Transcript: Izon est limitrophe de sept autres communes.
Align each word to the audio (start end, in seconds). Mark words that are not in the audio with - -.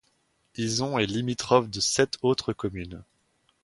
Izon 0.55 0.97
est 0.97 1.05
limitrophe 1.05 1.69
de 1.69 1.79
sept 1.79 2.17
autres 2.23 2.53
communes. 2.53 3.03